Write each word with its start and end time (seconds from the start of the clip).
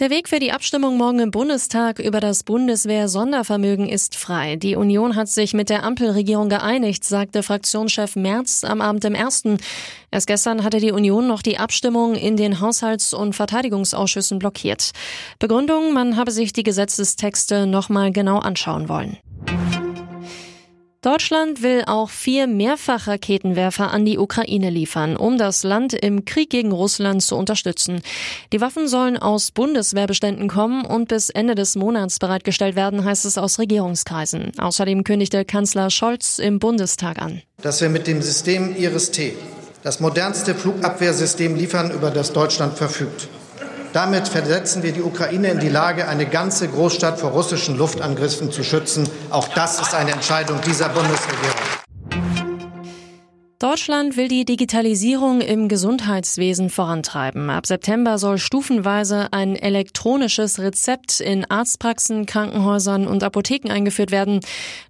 Der 0.00 0.10
Weg 0.10 0.28
für 0.28 0.40
die 0.40 0.50
Abstimmung 0.50 0.96
morgen 0.96 1.20
im 1.20 1.30
Bundestag 1.30 2.00
über 2.00 2.18
das 2.18 2.42
Bundeswehr-Sondervermögen 2.42 3.88
ist 3.88 4.16
frei. 4.16 4.56
Die 4.56 4.74
Union 4.74 5.14
hat 5.14 5.28
sich 5.28 5.54
mit 5.54 5.70
der 5.70 5.84
Ampelregierung 5.84 6.48
geeinigt, 6.48 7.04
sagte 7.04 7.44
Fraktionschef 7.44 8.16
Merz 8.16 8.64
am 8.64 8.80
Abend 8.80 9.04
im 9.04 9.14
ersten. 9.14 9.58
Erst 10.10 10.26
gestern 10.26 10.64
hatte 10.64 10.80
die 10.80 10.90
Union 10.90 11.28
noch 11.28 11.42
die 11.42 11.58
Abstimmung 11.58 12.16
in 12.16 12.36
den 12.36 12.58
Haushalts- 12.60 13.14
und 13.14 13.36
Verteidigungsausschüssen 13.36 14.40
blockiert. 14.40 14.90
Begründung, 15.38 15.92
man 15.92 16.16
habe 16.16 16.32
sich 16.32 16.52
die 16.52 16.64
Gesetzestexte 16.64 17.68
nochmal 17.68 18.10
genau 18.10 18.40
anschauen 18.40 18.88
wollen. 18.88 19.18
Deutschland 21.04 21.62
will 21.62 21.82
auch 21.86 22.08
vier 22.08 22.46
Mehrfachraketenwerfer 22.46 23.90
an 23.90 24.06
die 24.06 24.16
Ukraine 24.16 24.70
liefern, 24.70 25.18
um 25.18 25.36
das 25.36 25.62
Land 25.62 25.92
im 25.92 26.24
Krieg 26.24 26.48
gegen 26.48 26.72
Russland 26.72 27.22
zu 27.22 27.36
unterstützen. 27.36 28.00
Die 28.54 28.62
Waffen 28.62 28.88
sollen 28.88 29.18
aus 29.18 29.50
Bundeswehrbeständen 29.50 30.48
kommen 30.48 30.86
und 30.86 31.08
bis 31.08 31.28
Ende 31.28 31.56
des 31.56 31.76
Monats 31.76 32.18
bereitgestellt 32.18 32.74
werden, 32.74 33.04
heißt 33.04 33.26
es 33.26 33.36
aus 33.36 33.58
Regierungskreisen. 33.58 34.52
Außerdem 34.58 35.04
kündigte 35.04 35.44
Kanzler 35.44 35.90
Scholz 35.90 36.38
im 36.38 36.58
Bundestag 36.58 37.20
an. 37.20 37.42
Dass 37.60 37.82
wir 37.82 37.90
mit 37.90 38.06
dem 38.06 38.22
System 38.22 38.74
Iris-T 38.74 39.34
das 39.82 40.00
modernste 40.00 40.54
Flugabwehrsystem 40.54 41.54
liefern, 41.54 41.90
über 41.90 42.10
das 42.10 42.32
Deutschland 42.32 42.78
verfügt. 42.78 43.28
Damit 43.94 44.26
versetzen 44.26 44.82
wir 44.82 44.90
die 44.90 45.02
Ukraine 45.02 45.52
in 45.52 45.60
die 45.60 45.68
Lage, 45.68 46.08
eine 46.08 46.26
ganze 46.26 46.66
Großstadt 46.66 47.20
vor 47.20 47.30
russischen 47.30 47.78
Luftangriffen 47.78 48.50
zu 48.50 48.64
schützen. 48.64 49.08
Auch 49.30 49.46
das 49.46 49.80
ist 49.80 49.94
eine 49.94 50.10
Entscheidung 50.10 50.60
dieser 50.62 50.88
Bundesregierung. 50.88 51.83
Deutschland 53.64 54.18
will 54.18 54.28
die 54.28 54.44
Digitalisierung 54.44 55.40
im 55.40 55.68
Gesundheitswesen 55.68 56.68
vorantreiben. 56.68 57.48
Ab 57.48 57.64
September 57.64 58.18
soll 58.18 58.36
stufenweise 58.36 59.32
ein 59.32 59.56
elektronisches 59.56 60.58
Rezept 60.58 61.18
in 61.18 61.46
Arztpraxen, 61.46 62.26
Krankenhäusern 62.26 63.06
und 63.06 63.24
Apotheken 63.24 63.70
eingeführt 63.72 64.10
werden. 64.10 64.40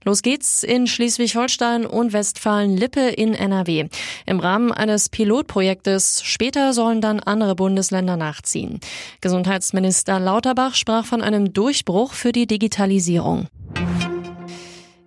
Los 0.03 0.23
geht's 0.23 0.65
in 0.65 0.89
Schleswig-Holstein 0.89 1.87
und 1.87 2.13
Westfalen-Lippe 2.13 3.11
in 3.11 3.35
NRW. 3.35 3.87
Im 4.27 4.41
Rahmen 4.41 4.73
eines 4.73 5.09
Pilotprojektes. 5.09 6.23
Später 6.25 6.73
sollen 6.73 7.01
dann 7.01 7.21
andere 7.21 7.55
Bundesländer 7.55 8.17
nachziehen. 8.17 8.81
Gesundheitsminister 9.21 10.19
Lauterbach 10.19 10.75
sprach 10.75 11.07
von 11.07 11.23
einem 11.23 11.53
Durchbruch 11.53 12.13
für 12.13 12.33
die 12.33 12.49
Digitalisierung. 12.49 13.47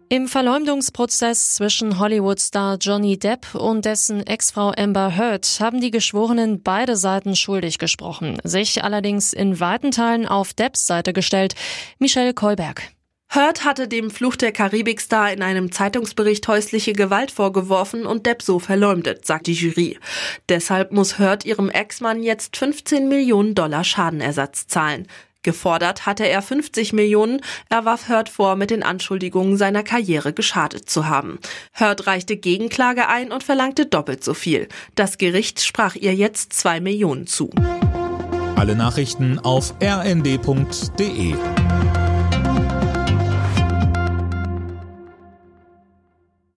Im 0.09 0.29
Verleumdungsprozess 0.29 1.55
zwischen 1.55 1.99
Hollywood-Star 1.99 2.77
Johnny 2.79 3.19
Depp 3.19 3.55
und 3.55 3.83
dessen 3.83 4.25
Ex-Frau 4.25 4.71
Amber 4.77 5.17
Heard 5.17 5.57
haben 5.59 5.81
die 5.81 5.91
Geschworenen 5.91 6.63
beide 6.63 6.95
Seiten 6.95 7.35
schuldig 7.35 7.77
gesprochen, 7.77 8.37
sich 8.45 8.85
allerdings 8.85 9.33
in 9.33 9.59
weiten 9.59 9.91
Teilen 9.91 10.25
auf 10.25 10.53
Depps 10.53 10.87
Seite 10.87 11.11
gestellt. 11.11 11.55
Michelle 11.99 12.33
Kolberg. 12.33 12.83
Heard 13.29 13.65
hatte 13.65 13.89
dem 13.89 14.09
Fluch 14.09 14.37
der 14.37 14.53
Karibik-Star 14.53 15.33
in 15.33 15.41
einem 15.41 15.73
Zeitungsbericht 15.73 16.47
häusliche 16.47 16.93
Gewalt 16.93 17.29
vorgeworfen 17.29 18.05
und 18.05 18.25
Depp 18.25 18.41
so 18.41 18.59
verleumdet, 18.59 19.25
sagt 19.25 19.47
die 19.47 19.53
Jury. 19.53 19.99
Deshalb 20.47 20.93
muss 20.93 21.19
Heard 21.19 21.43
ihrem 21.43 21.69
Ex-Mann 21.69 22.23
jetzt 22.23 22.55
15 22.55 23.09
Millionen 23.09 23.55
Dollar 23.55 23.83
Schadenersatz 23.83 24.67
zahlen. 24.67 25.07
Gefordert 25.47 26.05
hatte 26.05 26.27
er 26.27 26.41
50 26.41 26.91
Millionen. 26.91 27.39
Er 27.69 27.85
warf 27.85 28.09
Hurt 28.09 28.27
vor, 28.27 28.57
mit 28.57 28.69
den 28.69 28.83
Anschuldigungen 28.83 29.55
seiner 29.55 29.81
Karriere 29.81 30.33
geschadet 30.33 30.89
zu 30.89 31.07
haben. 31.07 31.39
Hurt 31.73 32.05
reichte 32.05 32.35
Gegenklage 32.35 33.07
ein 33.07 33.31
und 33.31 33.45
verlangte 33.45 33.85
doppelt 33.85 34.25
so 34.25 34.33
viel. 34.33 34.67
Das 34.95 35.17
Gericht 35.17 35.61
sprach 35.61 35.95
ihr 35.95 36.13
jetzt 36.13 36.51
zwei 36.51 36.81
Millionen 36.81 37.27
zu. 37.27 37.49
Alle 38.57 38.75
Nachrichten 38.75 39.39
auf 39.39 39.73
rnd.de 39.81 41.35